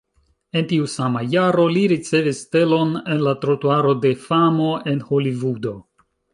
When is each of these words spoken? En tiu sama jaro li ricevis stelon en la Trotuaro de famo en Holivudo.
En 0.61 0.63
tiu 0.69 0.87
sama 0.93 1.21
jaro 1.33 1.65
li 1.75 1.83
ricevis 1.91 2.41
stelon 2.47 2.97
en 3.17 3.23
la 3.29 3.35
Trotuaro 3.45 3.95
de 4.07 4.15
famo 4.25 4.73
en 4.95 5.07
Holivudo. 5.11 5.79